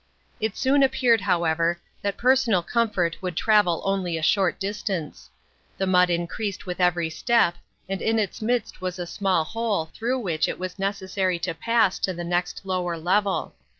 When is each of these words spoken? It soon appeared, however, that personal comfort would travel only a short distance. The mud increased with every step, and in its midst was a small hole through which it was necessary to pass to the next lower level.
It 0.39 0.57
soon 0.57 0.81
appeared, 0.81 1.21
however, 1.21 1.79
that 2.01 2.17
personal 2.17 2.63
comfort 2.63 3.21
would 3.21 3.35
travel 3.37 3.83
only 3.85 4.17
a 4.17 4.23
short 4.23 4.59
distance. 4.59 5.29
The 5.77 5.85
mud 5.85 6.09
increased 6.09 6.65
with 6.65 6.79
every 6.81 7.11
step, 7.11 7.53
and 7.87 8.01
in 8.01 8.17
its 8.17 8.41
midst 8.41 8.81
was 8.81 8.97
a 8.97 9.05
small 9.05 9.43
hole 9.43 9.91
through 9.93 10.17
which 10.17 10.47
it 10.47 10.57
was 10.57 10.79
necessary 10.79 11.37
to 11.37 11.53
pass 11.53 11.99
to 11.99 12.13
the 12.13 12.23
next 12.23 12.65
lower 12.65 12.97
level. 12.97 13.53